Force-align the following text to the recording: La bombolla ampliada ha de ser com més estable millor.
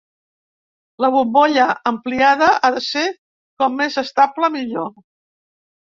La 1.05 1.09
bombolla 1.15 1.67
ampliada 1.91 2.49
ha 2.53 2.71
de 2.77 2.83
ser 2.89 3.07
com 3.63 3.77
més 3.83 4.03
estable 4.07 4.51
millor. 4.57 4.91